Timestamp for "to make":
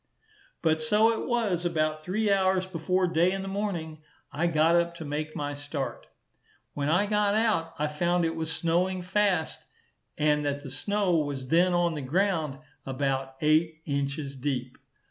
4.95-5.35